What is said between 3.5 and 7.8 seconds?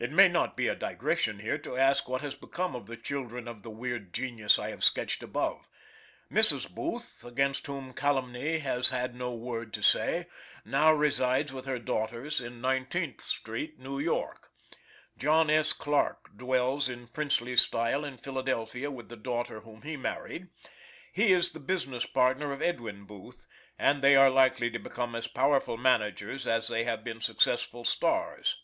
the weird genius I have sketched above. Mrs. Booth, against